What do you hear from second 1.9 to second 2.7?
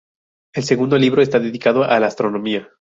la astronomía.